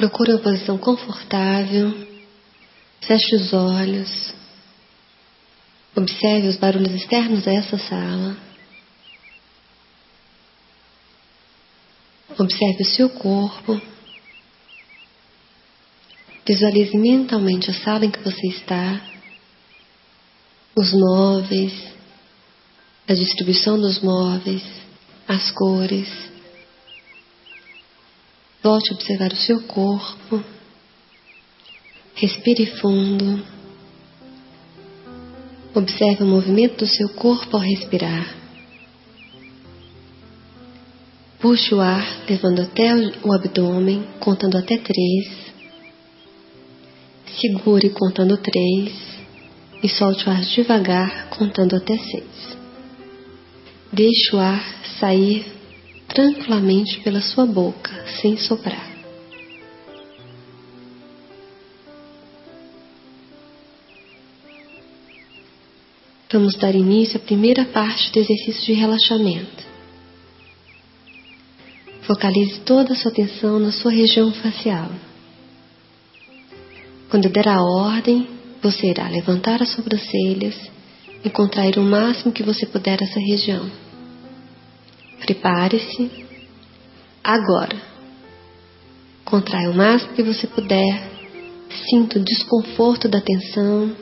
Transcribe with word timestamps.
Procure 0.00 0.32
uma 0.32 0.40
posição 0.40 0.78
confortável. 0.78 1.92
Feche 3.02 3.36
os 3.36 3.52
olhos. 3.52 4.34
Observe 5.94 6.48
os 6.48 6.56
barulhos 6.56 6.94
externos 6.94 7.46
a 7.46 7.52
essa 7.52 7.76
sala. 7.76 8.34
Observe 12.38 12.82
o 12.82 12.86
seu 12.86 13.10
corpo. 13.10 13.78
Visualize 16.46 16.96
mentalmente 16.96 17.70
a 17.70 17.74
sala 17.74 18.06
em 18.06 18.10
que 18.10 18.24
você 18.24 18.46
está, 18.46 19.02
os 20.74 20.94
móveis, 20.94 21.74
a 23.06 23.12
distribuição 23.12 23.78
dos 23.78 24.00
móveis, 24.00 24.62
as 25.28 25.50
cores. 25.50 26.29
Volte 28.62 28.92
a 28.92 28.94
observar 28.94 29.32
o 29.32 29.36
seu 29.36 29.62
corpo. 29.62 30.44
Respire 32.14 32.66
fundo. 32.66 33.42
Observe 35.74 36.24
o 36.24 36.26
movimento 36.26 36.84
do 36.84 36.86
seu 36.86 37.08
corpo 37.10 37.56
ao 37.56 37.62
respirar. 37.62 38.36
Puxe 41.38 41.74
o 41.74 41.80
ar, 41.80 42.24
levando 42.28 42.60
até 42.60 42.94
o 43.24 43.32
abdômen, 43.32 44.06
contando 44.20 44.58
até 44.58 44.76
três. 44.76 45.52
Segure 47.40 47.88
contando 47.90 48.36
três 48.36 48.92
e 49.82 49.88
solte 49.88 50.28
o 50.28 50.30
ar 50.30 50.42
devagar, 50.42 51.30
contando 51.30 51.76
até 51.76 51.96
seis. 51.96 52.58
Deixe 53.90 54.36
o 54.36 54.38
ar 54.38 54.62
sair 54.98 55.59
tranquilamente 56.12 57.00
pela 57.00 57.20
sua 57.20 57.46
boca, 57.46 57.90
sem 58.20 58.36
soprar. 58.36 58.90
Vamos 66.32 66.56
dar 66.56 66.74
início 66.74 67.16
à 67.16 67.20
primeira 67.20 67.64
parte 67.64 68.12
do 68.12 68.18
exercício 68.20 68.66
de 68.66 68.72
relaxamento. 68.72 69.64
Focalize 72.02 72.60
toda 72.60 72.92
a 72.92 72.96
sua 72.96 73.10
atenção 73.10 73.58
na 73.58 73.72
sua 73.72 73.90
região 73.90 74.32
facial. 74.32 74.90
Quando 77.08 77.28
der 77.28 77.48
a 77.48 77.60
ordem, 77.60 78.28
você 78.62 78.88
irá 78.88 79.08
levantar 79.08 79.60
as 79.62 79.70
sobrancelhas 79.70 80.56
e 81.24 81.30
contrair 81.30 81.78
o 81.78 81.82
máximo 81.82 82.32
que 82.32 82.42
você 82.42 82.64
puder 82.66 82.98
essa 83.02 83.18
região. 83.18 83.89
Prepare-se. 85.20 86.10
Agora. 87.22 87.80
Contrai 89.24 89.68
o 89.68 89.74
máximo 89.74 90.14
que 90.14 90.22
você 90.22 90.46
puder. 90.46 91.10
Sinta 91.88 92.18
o 92.18 92.24
desconforto 92.24 93.08
da 93.08 93.20
tensão. 93.20 93.94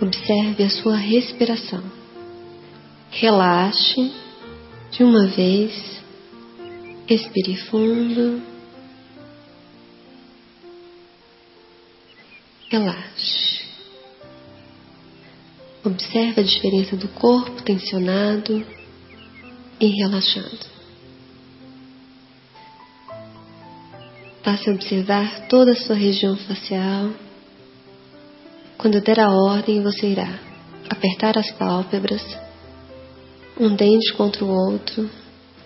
Observe 0.00 0.64
a 0.64 0.70
sua 0.70 0.96
respiração. 0.96 1.82
Relaxe 3.10 4.12
de 4.90 5.04
uma 5.04 5.26
vez. 5.26 6.00
Respire 7.06 7.56
fundo. 7.56 8.40
Relaxe. 12.70 13.62
Observe 15.84 16.40
a 16.40 16.44
diferença 16.44 16.96
do 16.96 17.08
corpo 17.08 17.60
tensionado 17.62 18.64
e 19.82 19.88
relaxado. 19.88 20.70
Passe 24.44 24.70
a 24.70 24.72
observar 24.72 25.48
toda 25.48 25.72
a 25.72 25.76
sua 25.76 25.96
região 25.96 26.36
facial. 26.36 27.10
Quando 28.78 29.00
der 29.00 29.18
a 29.18 29.30
ordem, 29.30 29.82
você 29.82 30.06
irá 30.06 30.38
apertar 30.88 31.36
as 31.36 31.50
pálpebras, 31.52 32.22
um 33.58 33.74
dente 33.74 34.12
contra 34.14 34.44
o 34.44 34.48
outro, 34.48 35.10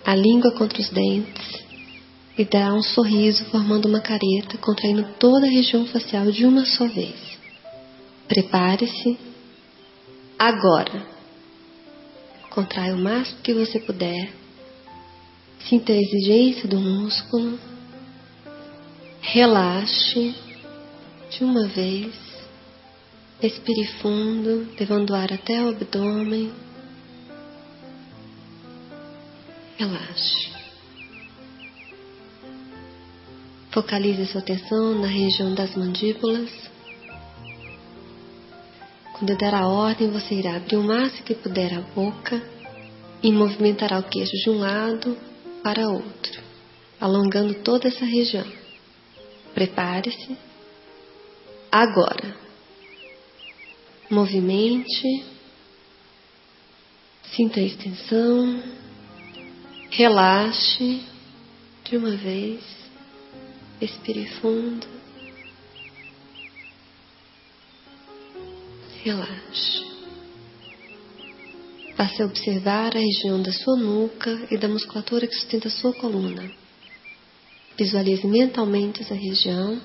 a 0.03 0.15
língua 0.15 0.51
contra 0.53 0.79
os 0.79 0.89
dentes, 0.89 1.65
e 2.37 2.45
dará 2.45 2.73
um 2.73 2.81
sorriso 2.81 3.45
formando 3.45 3.87
uma 3.87 3.99
careta, 3.99 4.57
contraindo 4.59 5.03
toda 5.19 5.45
a 5.45 5.49
região 5.49 5.85
facial 5.85 6.31
de 6.31 6.45
uma 6.45 6.65
só 6.65 6.87
vez. 6.87 7.37
Prepare-se 8.27 9.17
agora. 10.39 11.16
Contrai 12.57 12.91
o 12.91 12.97
máximo 12.97 13.39
que 13.43 13.53
você 13.53 13.79
puder. 13.79 14.33
Sinta 15.69 15.93
a 15.93 15.95
exigência 15.95 16.67
do 16.67 16.79
músculo. 16.79 17.59
Relaxe 19.21 20.33
de 21.29 21.43
uma 21.43 21.67
vez. 21.67 22.15
Respire 23.39 23.85
fundo, 24.01 24.67
levando 24.79 25.11
o 25.11 25.13
ar 25.13 25.31
até 25.31 25.61
o 25.61 25.69
abdômen. 25.69 26.51
Relaxe. 29.77 30.49
Focalize 33.69 34.25
sua 34.25 34.41
atenção 34.41 34.99
na 34.99 35.07
região 35.07 35.53
das 35.53 35.75
mandíbulas. 35.75 36.49
Quando 39.17 39.35
der 39.35 39.55
a 39.55 39.67
ordem, 39.67 40.11
você 40.11 40.35
irá 40.35 40.57
abrir 40.57 40.77
o 40.77 40.83
máximo 40.83 41.23
que 41.23 41.33
puder 41.33 41.73
a 41.73 41.81
boca 41.81 42.39
e 43.23 43.31
movimentará 43.31 43.97
o 43.97 44.03
queixo 44.03 44.37
de 44.43 44.49
um 44.51 44.59
lado 44.59 45.17
para 45.63 45.89
outro, 45.89 46.43
alongando 47.01 47.55
toda 47.55 47.87
essa 47.87 48.05
região. 48.05 48.45
Prepare-se. 49.55 50.37
Agora. 51.71 52.37
Movimente. 54.07 55.25
Sinta 57.35 57.59
a 57.59 57.63
extensão. 57.63 58.61
Relaxe 59.89 61.01
de 61.85 61.97
uma 61.97 62.15
vez. 62.15 62.63
Respire 63.81 64.27
fundo. 64.39 64.96
Relaxe. 69.07 69.85
Passe 71.95 72.21
a 72.21 72.25
observar 72.25 72.93
a 72.93 72.99
região 72.99 73.41
da 73.41 73.53
sua 73.53 73.77
nuca 73.77 74.47
e 74.51 74.57
da 74.57 74.67
musculatura 74.67 75.25
que 75.25 75.33
sustenta 75.33 75.69
a 75.69 75.71
sua 75.71 75.93
coluna. 75.93 76.51
Visualize 77.77 78.27
mentalmente 78.27 79.03
essa 79.03 79.13
região. 79.15 79.79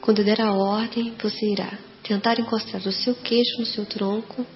Quando 0.00 0.24
der 0.24 0.40
a 0.40 0.54
ordem, 0.54 1.12
você 1.22 1.52
irá 1.52 1.78
tentar 2.02 2.40
encostar 2.40 2.80
o 2.80 2.90
seu 2.90 3.14
queixo 3.14 3.58
no 3.58 3.66
seu 3.66 3.84
tronco 3.84 4.46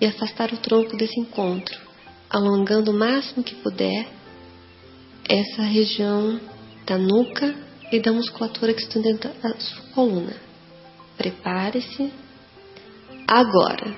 e 0.00 0.06
afastar 0.06 0.52
o 0.52 0.56
tronco 0.56 0.96
desse 0.96 1.20
encontro, 1.20 1.80
alongando 2.28 2.90
o 2.90 2.94
máximo 2.94 3.44
que 3.44 3.54
puder 3.62 4.08
essa 5.28 5.62
região 5.62 6.40
da 6.84 6.98
nuca 6.98 7.54
e 7.92 8.00
da 8.00 8.12
musculatura 8.12 8.74
que 8.74 8.82
sustenta 8.82 9.32
a 9.40 9.54
sua 9.60 9.82
coluna. 9.94 10.34
Prepare-se. 11.16 12.31
Agora, 13.34 13.96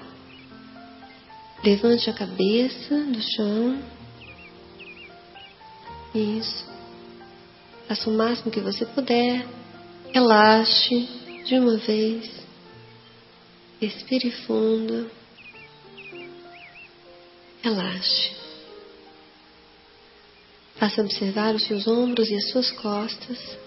levante 1.65 2.09
a 2.09 2.13
cabeça 2.13 2.95
do 3.01 3.21
chão. 3.21 3.83
Isso. 6.15 6.65
Faça 7.89 8.09
o 8.09 8.13
máximo 8.13 8.53
que 8.53 8.61
você 8.61 8.87
puder. 8.87 9.45
Relaxe 10.13 11.09
de 11.47 11.59
uma 11.59 11.79
vez. 11.79 12.31
Respire 13.81 14.31
fundo. 14.47 15.11
Relaxe. 17.61 18.37
Faça 20.77 21.03
observar 21.03 21.57
os 21.57 21.65
seus 21.67 21.89
ombros 21.89 22.31
e 22.31 22.37
as 22.37 22.51
suas 22.51 22.71
costas. 22.71 23.59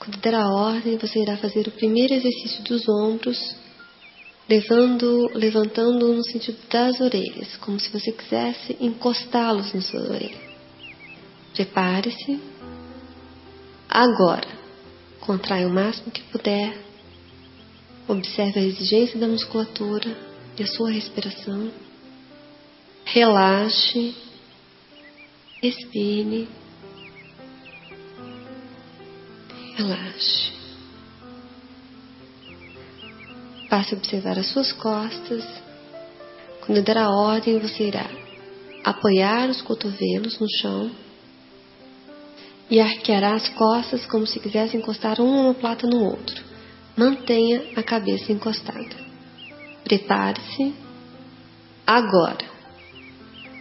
Quando 0.00 0.18
der 0.18 0.34
a 0.34 0.48
ordem, 0.48 0.98
você 0.98 1.20
irá 1.20 1.36
fazer 1.36 1.68
o 1.68 1.70
primeiro 1.70 2.12
exercício 2.12 2.64
dos 2.64 2.88
ombros, 2.88 3.38
levando, 4.48 5.30
levantando 5.34 6.12
no 6.14 6.24
sentido 6.24 6.58
das 6.70 7.00
orelhas, 7.00 7.56
como 7.56 7.78
se 7.78 7.90
você 7.90 8.12
quisesse 8.12 8.76
encostá-los 8.80 9.72
na 9.74 9.80
sua 9.80 10.00
orelha. 10.00 10.48
Prepare-se. 11.54 12.40
Agora, 13.88 14.48
contrai 15.20 15.66
o 15.66 15.70
máximo 15.70 16.10
que 16.10 16.22
puder. 16.24 16.76
Observe 18.06 18.60
a 18.60 18.64
exigência 18.64 19.18
da 19.18 19.28
musculatura 19.28 20.16
e 20.58 20.62
a 20.62 20.66
sua 20.66 20.90
respiração. 20.90 21.70
Relaxe 23.04 24.14
Expire. 25.60 26.46
Relaxe. 29.76 30.57
Passe 33.68 33.94
a 33.94 33.98
observar 33.98 34.38
as 34.38 34.46
suas 34.46 34.72
costas. 34.72 35.44
Quando 36.64 36.82
der 36.82 36.98
a 36.98 37.10
ordem, 37.10 37.58
você 37.58 37.88
irá 37.88 38.08
apoiar 38.84 39.50
os 39.50 39.60
cotovelos 39.60 40.38
no 40.38 40.46
chão 40.60 40.90
e 42.70 42.80
arqueará 42.80 43.34
as 43.34 43.48
costas 43.50 44.06
como 44.06 44.26
se 44.26 44.40
quisesse 44.40 44.76
encostar 44.76 45.20
uma 45.20 45.40
omoplata 45.40 45.86
no 45.86 46.04
outro. 46.04 46.42
Mantenha 46.96 47.62
a 47.76 47.82
cabeça 47.82 48.32
encostada. 48.32 48.96
Prepare-se 49.84 50.74
agora. 51.86 52.46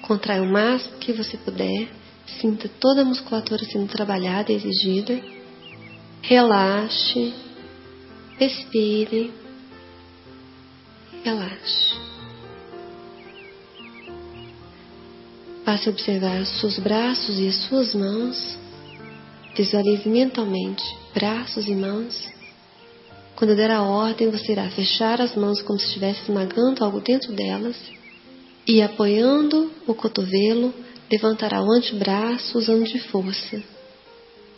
Contrai 0.01 0.39
o 0.39 0.51
máximo 0.51 0.97
que 0.97 1.13
você 1.13 1.37
puder. 1.37 1.89
Sinta 2.41 2.69
toda 2.79 3.01
a 3.01 3.05
musculatura 3.05 3.63
sendo 3.65 3.87
trabalhada 3.87 4.51
e 4.51 4.55
exigida. 4.55 5.21
Relaxe. 6.21 7.33
Respire. 8.37 9.46
Relaxe. 11.27 11.93
Passe 15.65 15.89
a 15.89 15.91
observar 15.91 16.39
os 16.39 16.61
seus 16.61 16.79
braços 16.79 17.37
e 17.37 17.49
as 17.49 17.55
suas 17.65 17.93
mãos. 17.93 18.57
Visualize 19.53 20.07
mentalmente 20.07 20.85
braços 21.13 21.67
e 21.67 21.75
mãos. 21.75 22.29
Quando 23.35 23.57
der 23.57 23.71
a 23.71 23.83
ordem, 23.83 24.31
você 24.31 24.53
irá 24.53 24.69
fechar 24.69 25.19
as 25.19 25.35
mãos 25.35 25.61
como 25.61 25.77
se 25.77 25.87
estivesse 25.87 26.21
esmagando 26.21 26.81
algo 26.81 27.01
dentro 27.01 27.33
delas 27.33 27.75
e, 28.65 28.81
apoiando 28.81 29.69
o 29.85 29.93
cotovelo, 29.93 30.73
levantará 31.11 31.61
o 31.61 31.73
antebraço 31.73 32.57
usando 32.57 32.85
de 32.85 32.99
força. 32.99 33.61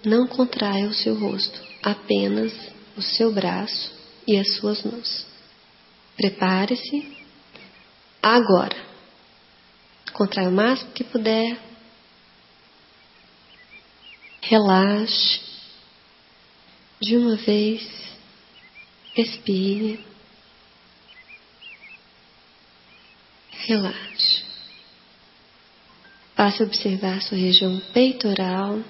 Não 0.06 0.28
contraia 0.28 0.88
o 0.88 0.94
seu 0.94 1.16
rosto, 1.16 1.60
apenas 1.82 2.54
o 2.96 3.02
seu 3.02 3.32
braço 3.32 3.92
e 4.28 4.38
as 4.38 4.54
suas 4.58 4.84
mãos. 4.84 5.29
Prepare-se 6.20 7.18
agora. 8.22 8.76
Contrai 10.12 10.48
o 10.48 10.52
máximo 10.52 10.92
que 10.92 11.06
puder. 11.06 11.58
Relaxe. 14.42 15.40
De 17.02 17.16
uma 17.16 17.38
vez, 17.38 17.90
respire. 19.14 20.06
Relaxe. 23.52 24.44
Passe 26.36 26.62
a 26.62 26.66
observar 26.66 27.22
sua 27.22 27.38
região 27.38 27.80
peitoral. 27.94 28.84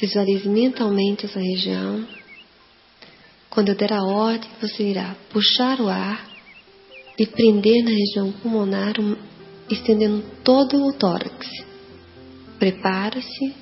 Visualize 0.00 0.48
mentalmente 0.48 1.26
essa 1.26 1.40
região. 1.40 2.21
Quando 3.52 3.68
eu 3.68 3.74
der 3.74 3.92
a 3.92 4.02
ordem, 4.02 4.48
você 4.62 4.82
irá 4.82 5.14
puxar 5.30 5.78
o 5.78 5.86
ar 5.86 6.26
e 7.18 7.26
prender 7.26 7.84
na 7.84 7.90
região 7.90 8.32
pulmonar, 8.32 8.94
estendendo 9.70 10.24
todo 10.42 10.82
o 10.86 10.92
tórax. 10.94 11.46
Prepara-se 12.58 13.54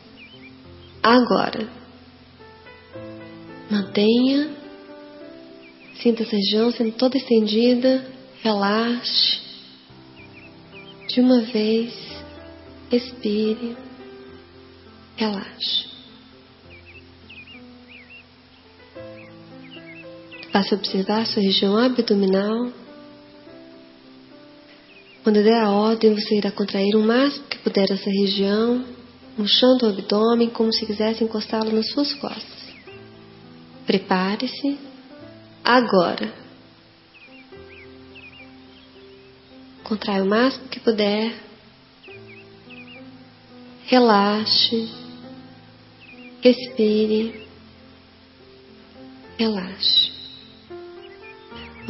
agora. 1.02 1.68
Mantenha, 3.68 4.54
sinta 6.00 6.22
essa 6.22 6.36
região 6.36 6.70
sendo 6.70 6.92
toda 6.92 7.16
estendida, 7.16 8.06
relaxe. 8.44 9.40
De 11.08 11.20
uma 11.20 11.40
vez, 11.40 11.92
expire, 12.92 13.76
relaxe. 15.16 15.89
Passe 20.52 20.74
a 20.74 20.76
observar 20.76 21.26
sua 21.26 21.42
região 21.42 21.76
abdominal. 21.76 22.72
Quando 25.22 25.44
der 25.44 25.62
a 25.62 25.70
ordem, 25.70 26.14
você 26.14 26.38
irá 26.38 26.50
contrair 26.50 26.96
o 26.96 27.02
máximo 27.02 27.46
que 27.46 27.58
puder 27.58 27.90
essa 27.90 28.10
região, 28.10 28.84
murchando 29.38 29.86
o 29.86 29.90
abdômen 29.90 30.50
como 30.50 30.72
se 30.72 30.86
quisesse 30.86 31.22
encostá-lo 31.22 31.70
nas 31.70 31.90
suas 31.90 32.12
costas. 32.14 32.60
Prepare-se 33.86 34.78
agora. 35.62 36.32
Contrai 39.84 40.20
o 40.22 40.26
máximo 40.26 40.68
que 40.68 40.80
puder. 40.80 41.34
Relaxe. 43.86 44.88
Respire. 46.42 47.46
Relaxe. 49.38 50.19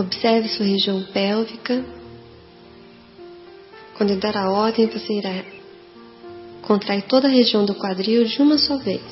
Observe 0.00 0.48
sua 0.48 0.64
região 0.64 1.02
pélvica. 1.12 1.84
Quando 3.98 4.14
eu 4.14 4.18
dar 4.18 4.34
a 4.34 4.50
ordem, 4.50 4.86
você 4.86 5.12
irá 5.12 5.44
contrair 6.62 7.02
toda 7.02 7.28
a 7.28 7.30
região 7.30 7.66
do 7.66 7.74
quadril 7.74 8.24
de 8.24 8.40
uma 8.40 8.56
só 8.56 8.78
vez. 8.78 9.02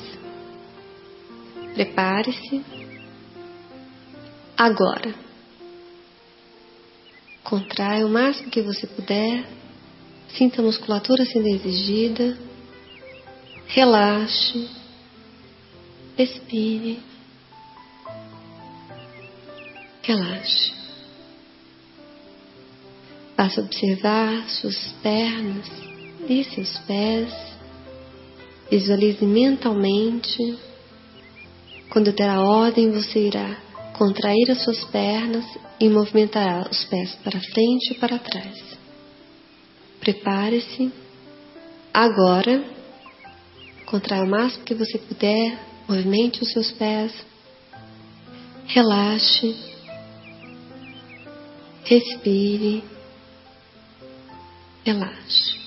Prepare-se. 1.75 2.65
Agora. 4.57 5.13
Contrai 7.43 8.03
o 8.03 8.09
máximo 8.09 8.49
que 8.49 8.63
você 8.63 8.87
puder. 8.87 9.45
Sinta 10.29 10.59
a 10.59 10.65
musculatura 10.65 11.23
sendo 11.23 11.49
exigida. 11.49 12.35
Relaxe. 13.67 14.67
Respire. 16.17 16.99
Relaxe. 20.01 20.78
Passe 23.39 23.61
a 23.61 23.63
observar 23.63 24.49
suas 24.49 24.91
pernas 25.01 25.65
e 26.27 26.43
seus 26.43 26.77
pés. 26.79 27.33
Visualize 28.69 29.25
mentalmente. 29.25 30.59
Quando 31.89 32.11
der 32.11 32.31
a 32.31 32.41
ordem, 32.41 32.91
você 32.91 33.27
irá 33.27 33.57
contrair 33.93 34.51
as 34.51 34.61
suas 34.61 34.83
pernas 34.83 35.45
e 35.79 35.87
movimentará 35.87 36.67
os 36.69 36.83
pés 36.83 37.15
para 37.23 37.39
frente 37.39 37.93
e 37.93 37.95
para 37.97 38.19
trás. 38.19 38.77
Prepare-se. 40.01 40.91
Agora, 41.93 42.61
contraia 43.85 44.25
o 44.25 44.29
máximo 44.29 44.65
que 44.65 44.75
você 44.75 44.97
puder, 44.97 45.57
movimente 45.87 46.43
os 46.43 46.51
seus 46.51 46.73
pés. 46.73 47.13
Relaxe 48.65 49.55
Respire. 51.85 52.98
Relaxe. 54.89 55.59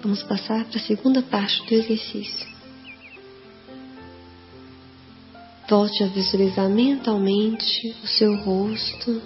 Vamos 0.00 0.22
passar 0.22 0.64
para 0.64 0.78
a 0.78 0.82
segunda 0.82 1.20
parte 1.20 1.62
do 1.66 1.74
exercício. 1.74 2.48
Volte 5.68 6.04
a 6.04 6.06
visualizar 6.06 6.70
mentalmente 6.70 7.94
o 8.02 8.06
seu 8.06 8.34
rosto. 8.36 9.20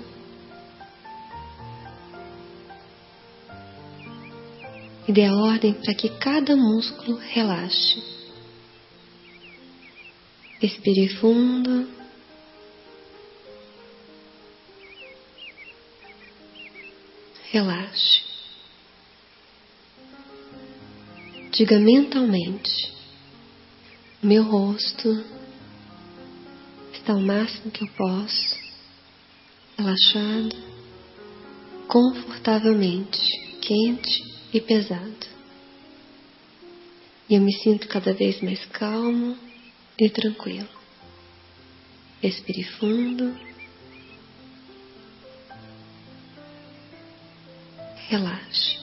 E 5.06 5.12
dê 5.12 5.26
a 5.26 5.32
ordem 5.36 5.74
para 5.74 5.94
que 5.94 6.08
cada 6.08 6.56
músculo 6.56 7.18
relaxe. 7.18 8.02
Respire 10.58 11.08
fundo. 11.20 11.95
Relaxe. 17.56 18.22
Diga 21.52 21.78
mentalmente: 21.78 22.92
meu 24.22 24.42
rosto 24.44 25.25
está 26.92 27.14
o 27.14 27.20
máximo 27.20 27.70
que 27.70 27.84
eu 27.84 27.88
posso, 27.96 28.56
relaxado, 29.78 30.56
confortavelmente, 31.88 33.20
quente 33.62 34.22
e 34.52 34.60
pesado. 34.60 35.26
E 37.28 37.34
eu 37.34 37.40
me 37.40 37.52
sinto 37.52 37.88
cada 37.88 38.12
vez 38.12 38.40
mais 38.42 38.64
calmo 38.66 39.36
e 39.98 40.10
tranquilo. 40.10 40.68
Respire 42.22 42.64
fundo. 42.78 43.55
Relaxe. 48.08 48.78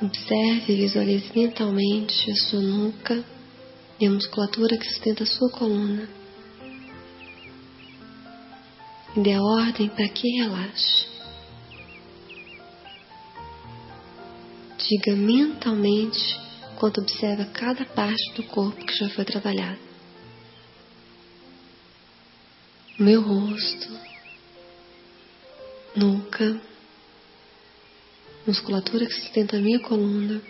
Observe 0.00 0.72
e 0.72 0.76
visualize 0.76 1.32
mentalmente 1.34 2.30
a 2.30 2.36
sua 2.36 2.60
nuca 2.60 3.24
e 3.98 4.06
a 4.06 4.10
musculatura 4.10 4.76
que 4.76 4.84
sustenta 4.84 5.22
a 5.22 5.26
sua 5.26 5.50
coluna. 5.50 6.08
E 9.16 9.20
dê 9.20 9.38
ordem 9.38 9.88
para 9.88 10.08
que 10.08 10.28
relaxe. 10.40 11.06
Diga 14.76 15.16
mentalmente 15.16 16.38
enquanto 16.74 17.00
observa 17.00 17.46
cada 17.46 17.86
parte 17.86 18.34
do 18.34 18.42
corpo 18.42 18.84
que 18.84 18.94
já 18.94 19.08
foi 19.10 19.24
trabalhada. 19.24 19.93
Meu 22.98 23.20
rosto 23.20 24.14
nuca, 25.96 26.60
musculatura 28.46 29.06
que 29.06 29.12
sustenta 29.12 29.56
a 29.56 29.60
minha 29.60 29.80
coluna, 29.80 30.40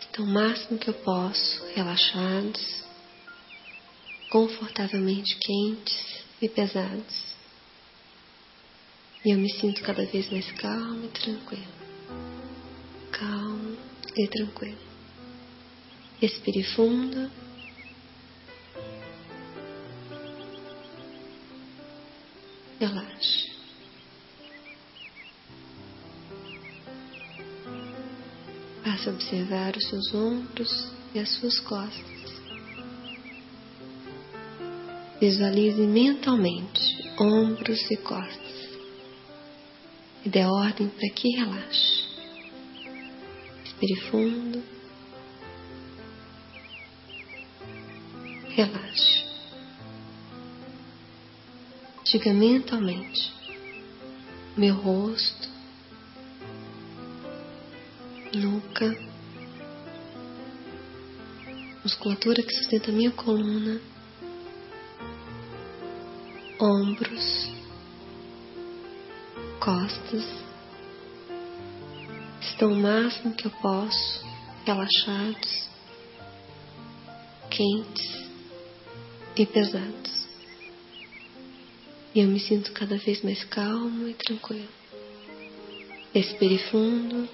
estão 0.00 0.24
o 0.24 0.28
máximo 0.28 0.78
que 0.78 0.88
eu 0.88 0.94
posso 0.94 1.66
relaxados, 1.74 2.84
confortavelmente 4.30 5.36
quentes 5.38 6.24
e 6.40 6.48
pesados. 6.48 7.34
E 9.22 9.32
eu 9.32 9.38
me 9.38 9.50
sinto 9.50 9.82
cada 9.82 10.04
vez 10.06 10.30
mais 10.30 10.50
calmo 10.52 11.04
e 11.04 11.08
tranquilo. 11.08 11.66
Calmo 13.12 13.76
e 14.16 14.28
tranquilo. 14.28 14.78
Respire 16.20 16.62
fundo. 16.74 17.45
Relaxe. 22.78 23.50
Passe 28.84 29.08
a 29.08 29.12
observar 29.12 29.76
os 29.76 29.88
seus 29.88 30.14
ombros 30.14 30.92
e 31.14 31.18
as 31.18 31.28
suas 31.36 31.58
costas. 31.60 32.16
Visualize 35.20 35.80
mentalmente 35.86 36.80
ombros 37.18 37.90
e 37.90 37.96
costas 37.96 38.46
e 40.26 40.28
dê 40.28 40.44
ordem 40.44 40.88
para 40.88 41.08
que 41.10 41.28
relaxe. 41.36 42.04
Respire 43.62 43.96
fundo. 44.10 44.62
Relaxe. 48.48 49.25
Diga 52.08 52.32
mentalmente: 52.32 53.32
meu 54.56 54.76
rosto, 54.76 55.48
nuca, 58.32 58.96
musculatura 61.82 62.44
que 62.44 62.54
sustenta 62.54 62.92
minha 62.92 63.10
coluna, 63.10 63.80
ombros, 66.60 67.50
costas 69.58 70.24
estão 72.40 72.72
o 72.72 72.76
máximo 72.76 73.34
que 73.34 73.48
eu 73.48 73.50
posso, 73.50 74.24
relaxados, 74.64 75.68
quentes 77.50 78.30
e 79.36 79.44
pesados. 79.44 80.25
E 82.16 82.20
eu 82.20 82.28
me 82.28 82.40
sinto 82.40 82.72
cada 82.72 82.96
vez 82.96 83.20
mais 83.20 83.44
calmo 83.44 84.08
e 84.08 84.14
tranquilo. 84.14 84.70
Respire 86.14 86.56
fundo. 86.70 87.28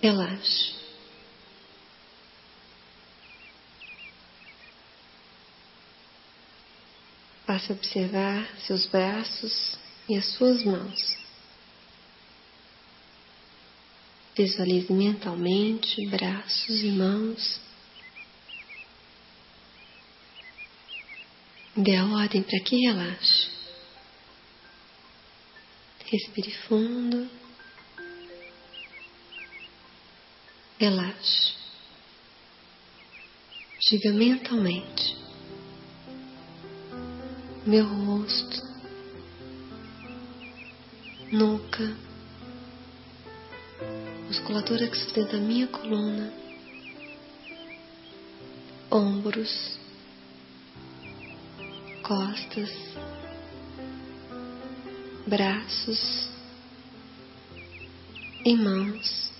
Relaxe. 0.00 0.72
Passe 7.44 7.70
a 7.70 7.74
observar 7.74 8.48
seus 8.60 8.86
braços 8.86 9.78
e 10.08 10.16
as 10.16 10.24
suas 10.32 10.64
mãos. 10.64 11.18
Visualize 14.34 14.90
mentalmente 14.90 16.06
braços 16.06 16.82
e 16.82 16.92
mãos. 16.92 17.65
Dê 21.76 21.96
a 21.96 22.06
ordem 22.06 22.42
para 22.42 22.60
que 22.60 22.76
relaxe. 22.86 23.50
Respire 26.10 26.52
fundo. 26.68 27.28
Relaxe. 30.78 31.54
Diga 33.88 34.12
mentalmente 34.12 35.16
meu 37.66 37.84
rosto, 37.84 38.62
nuca, 41.32 41.96
musculatura 44.28 44.88
que 44.88 44.96
sustenta 44.96 45.36
a 45.36 45.40
minha 45.40 45.66
coluna, 45.66 46.32
ombros, 48.88 49.80
costas, 52.06 52.70
braços 55.26 56.28
e 58.44 58.54
mãos. 58.54 59.32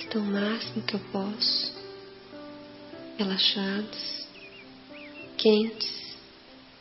Estão 0.00 0.22
o 0.22 0.24
máximo 0.24 0.82
que 0.82 0.94
eu 0.94 1.00
posso, 1.12 1.72
relaxados, 3.16 4.26
quentes 5.38 6.16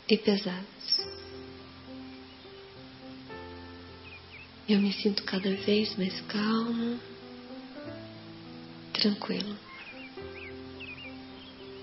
e 0.10 0.18
pesados. 0.18 1.06
Eu 4.68 4.80
me 4.80 4.92
sinto 4.94 5.24
cada 5.26 5.56
vez 5.58 5.96
mais 5.96 6.20
calmo, 6.22 7.00
tranquilo. 8.94 9.56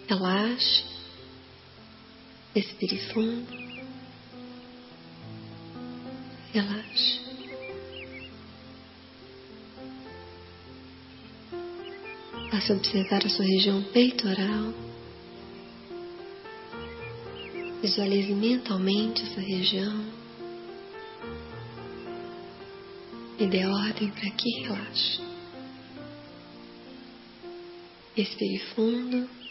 Relaxe, 0.08 1.01
respire 2.54 2.98
fundo, 3.12 3.50
relaxe. 6.52 7.20
Passe 12.50 12.72
a 12.72 12.76
observar 12.76 13.24
a 13.24 13.28
sua 13.30 13.46
região 13.46 13.82
peitoral. 13.84 14.74
Visualize 17.80 18.32
mentalmente 18.34 19.22
essa 19.22 19.40
região 19.40 20.04
e 23.38 23.46
dê 23.46 23.66
ordem 23.66 24.10
para 24.10 24.30
que 24.30 24.60
relaxe. 24.60 25.20
Respire 28.14 28.58
fundo. 28.74 29.41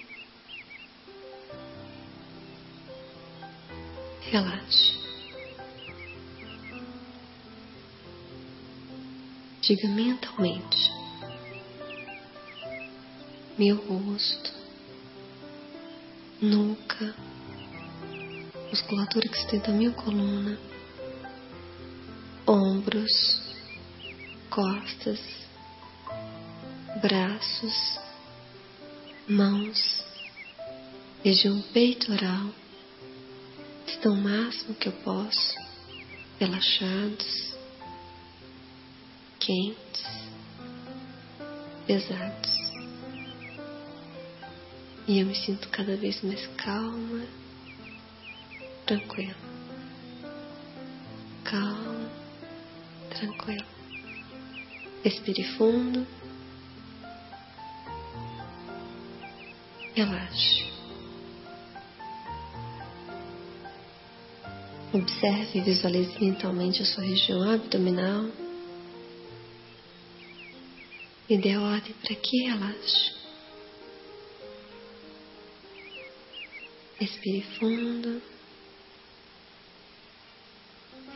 Relaxe. 4.31 4.97
Diga 9.61 9.89
mentalmente: 9.89 10.89
meu 13.57 13.75
rosto, 13.75 14.53
nuca, 16.41 17.13
musculatura 18.69 19.27
que 19.27 19.37
sustenta 19.37 19.69
a 19.69 19.73
minha 19.73 19.91
coluna, 19.91 20.57
ombros, 22.47 23.11
costas, 24.49 25.19
braços, 27.01 27.99
mãos, 29.27 30.05
região 31.21 31.61
peitoral, 31.73 32.60
estão 33.91 34.13
o 34.13 34.21
máximo 34.21 34.73
que 34.75 34.87
eu 34.87 34.93
posso, 35.03 35.55
relaxados, 36.39 37.55
quentes, 39.39 40.05
pesados. 41.85 42.51
E 45.07 45.19
eu 45.19 45.25
me 45.25 45.35
sinto 45.35 45.67
cada 45.69 45.95
vez 45.97 46.21
mais 46.23 46.45
calma. 46.57 47.25
Tranquilo, 48.85 49.35
calmo, 51.43 52.09
tranquilo. 53.09 53.65
Respire 55.03 55.43
fundo, 55.57 56.05
relaxe. 59.95 60.70
Observe 64.93 65.59
e 65.59 65.61
visualize 65.61 66.19
mentalmente 66.19 66.81
a 66.81 66.85
sua 66.85 67.03
região 67.03 67.49
abdominal 67.49 68.29
e 71.29 71.37
dê 71.37 71.55
ordem 71.55 71.93
para 71.93 72.15
que 72.15 72.43
relaxe. 72.43 73.13
Respire 76.99 77.41
fundo 77.57 78.21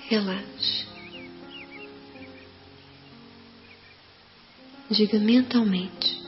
relaxe. 0.08 0.86
Diga 4.90 5.20
mentalmente: 5.20 6.24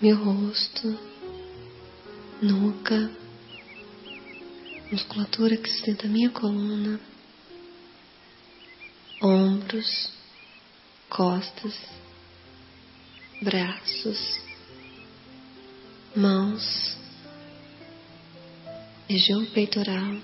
meu 0.00 0.16
rosto, 0.16 0.98
nuca, 2.42 3.10
musculatura 4.94 5.56
que 5.56 5.68
sustenta 5.68 6.06
a 6.06 6.08
minha 6.08 6.30
coluna, 6.30 7.00
ombros, 9.20 10.12
costas, 11.10 11.74
braços, 13.42 14.40
mãos, 16.14 16.96
região 19.08 19.44
peitoral 19.46 20.16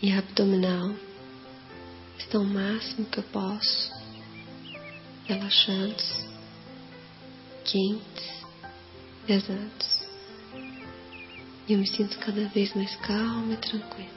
e 0.00 0.12
abdominal 0.12 0.94
estão 2.16 2.42
o 2.42 2.46
máximo 2.46 3.06
que 3.06 3.18
eu 3.18 3.24
posso, 3.24 3.90
relaxados, 5.26 6.24
quentes, 7.64 8.46
pesados. 9.26 9.95
E 11.68 11.72
eu 11.72 11.78
me 11.78 11.86
sinto 11.86 12.16
cada 12.18 12.46
vez 12.48 12.72
mais 12.74 12.94
calma 12.96 13.54
e 13.54 13.56
tranquila. 13.56 14.16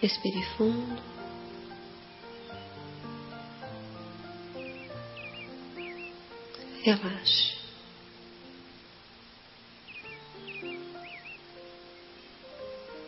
Respire 0.00 0.42
fundo. 0.56 1.00
Relaxe. 6.82 7.54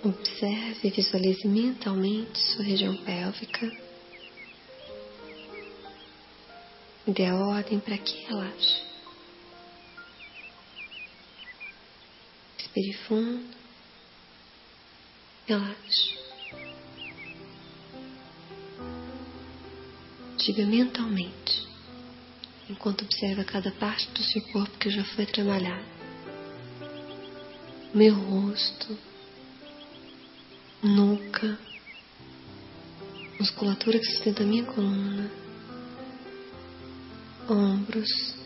Observe 0.05 0.87
e 0.89 0.91
visualize 0.91 1.49
mentalmente 1.49 2.39
sua 2.39 2.65
região 2.65 2.97
pélvica. 2.99 3.71
Dê 7.09 7.27
a 7.27 7.35
ordem 7.35 7.81
para 7.81 7.99
que 7.99 8.25
relaxe. 8.27 8.86
Respire 12.77 12.93
fundo. 13.09 13.57
Relaxe. 15.47 16.15
Diga 20.37 20.67
mentalmente, 20.67 21.67
enquanto 22.69 23.03
observa 23.03 23.45
cada 23.45 23.73
parte 23.73 24.11
do 24.11 24.23
seu 24.23 24.43
corpo 24.53 24.77
que 24.79 24.91
já 24.91 25.03
foi 25.05 25.25
trabalhado. 25.25 25.87
Meu 27.95 28.15
rosto, 28.15 28.99
nuca, 30.83 31.59
musculatura 33.41 33.99
que 33.99 34.05
sustenta 34.05 34.43
a 34.43 34.47
minha 34.47 34.65
coluna, 34.65 35.31
ombros, 37.49 38.37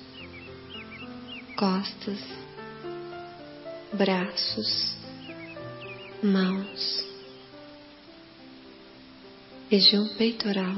costas, 1.56 2.20
braços, 3.92 4.94
mãos, 6.22 7.04
região 9.68 10.06
peitoral, 10.16 10.76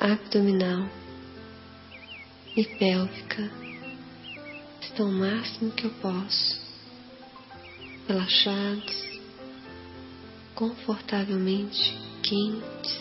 abdominal 0.00 0.88
e 2.56 2.64
pélvica 2.64 3.50
estão 4.80 5.10
o 5.10 5.12
máximo 5.12 5.72
que 5.72 5.84
eu 5.84 5.90
posso, 6.00 6.60
relaxados, 8.08 9.20
confortavelmente 10.54 11.98
quentes 12.22 12.98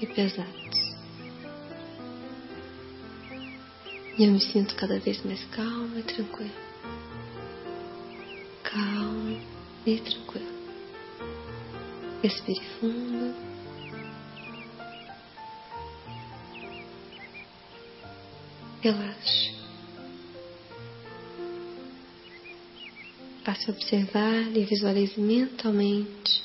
e 0.00 0.06
pesados. 0.06 0.90
E 4.16 4.24
eu 4.24 4.30
me 4.30 4.40
sinto 4.40 4.76
cada 4.76 5.00
vez 5.00 5.24
mais 5.24 5.44
calma 5.46 5.98
e 5.98 6.02
tranquila 6.02 6.69
calmo 8.72 9.40
e 9.86 9.98
tranquilo. 9.98 10.60
Respire 12.22 12.60
fundo. 12.78 13.34
Relaxe. 18.80 19.60
Passe 23.44 23.70
a 23.70 23.74
observar 23.74 24.56
e 24.56 24.64
visualize 24.64 25.18
mentalmente 25.20 26.42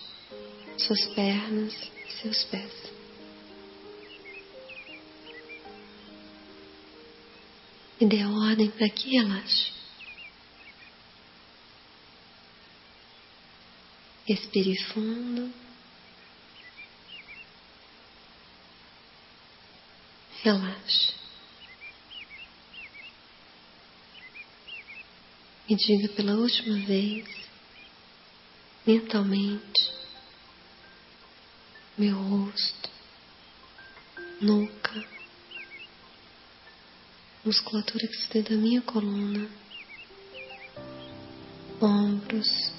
suas 0.78 1.06
pernas 1.14 1.74
e 2.08 2.12
seus 2.22 2.44
pés. 2.46 2.74
E 8.00 8.06
dê 8.06 8.24
ordem 8.26 8.70
para 8.72 8.90
que 8.90 9.18
relaxe. 9.18 9.85
Respire 14.28 14.76
fundo. 14.86 15.54
Relaxe. 20.44 21.14
E 25.68 25.76
diga 25.76 26.10
pela 26.10 26.36
última 26.36 26.86
vez, 26.86 27.26
mentalmente, 28.86 29.92
meu 31.98 32.16
rosto, 32.16 32.90
nuca, 34.42 35.08
musculatura 37.44 38.08
que 38.08 38.14
sustenta 38.14 38.54
a 38.54 38.58
minha 38.58 38.82
coluna, 38.84 39.50
ombros, 41.82 42.75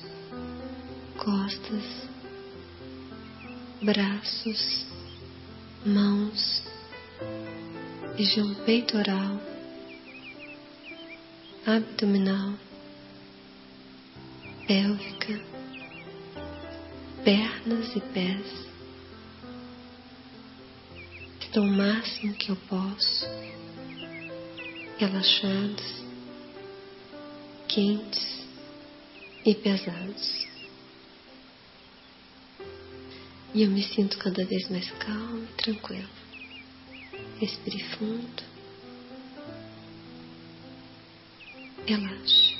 costas, 1.27 1.83
braços, 3.83 4.87
mãos, 5.85 6.63
região 8.17 8.55
peitoral, 8.65 9.41
abdominal, 11.67 12.53
pélvica, 14.69 15.41
pernas 17.25 17.97
e 17.97 18.01
pés. 18.01 18.67
Estou 21.41 21.65
o 21.65 21.77
máximo 21.77 22.35
que 22.35 22.51
eu 22.51 22.57
posso, 22.69 23.27
relaxados, 24.97 26.05
quentes 27.67 28.47
e 29.45 29.57
pesados. 29.57 30.56
E 33.57 33.63
eu 33.63 33.71
me 33.71 33.83
sinto 33.83 34.19
cada 34.19 34.45
vez 34.45 34.69
mais 34.69 34.91
calmo 34.99 35.43
e 35.43 35.53
tranquilo. 35.55 36.11
Respire 37.41 37.83
fundo. 37.85 38.43
Relaxe. 41.87 42.55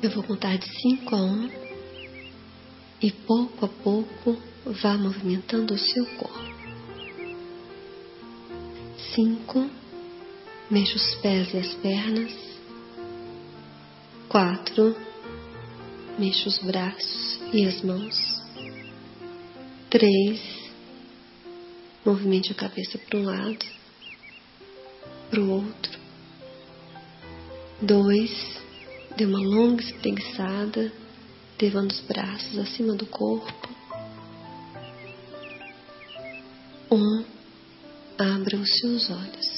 Eu 0.00 0.10
vou 0.10 0.22
contar 0.22 0.58
de 0.58 0.80
5 0.80 1.12
a 1.12 1.18
1 1.18 1.24
um, 1.24 1.50
e 3.02 3.10
pouco 3.10 3.64
a 3.64 3.68
pouco 3.68 4.40
vá 4.64 4.96
movimentando 4.96 5.74
o 5.74 5.78
seu 5.78 6.06
corpo. 6.14 6.54
5. 9.12 9.70
Mexa 10.70 10.94
os 10.94 11.14
pés 11.16 11.52
e 11.52 11.58
as 11.58 11.74
pernas. 11.74 12.53
Quatro, 14.34 14.96
mexa 16.18 16.48
os 16.48 16.58
braços 16.58 17.38
e 17.52 17.64
as 17.66 17.80
mãos. 17.82 18.16
Três, 19.88 20.40
movimente 22.04 22.50
a 22.50 22.54
cabeça 22.56 22.98
para 22.98 23.16
um 23.16 23.22
lado, 23.26 23.64
para 25.30 25.40
o 25.40 25.50
outro. 25.50 26.00
Dois, 27.80 28.60
dê 29.16 29.24
uma 29.24 29.38
longa 29.38 29.84
espreguiçada, 29.84 30.92
levando 31.62 31.92
os 31.92 32.00
braços 32.00 32.58
acima 32.58 32.96
do 32.96 33.06
corpo. 33.06 33.68
Um, 36.90 37.24
abra 38.18 38.56
os 38.56 38.78
seus 38.80 39.10
olhos. 39.10 39.53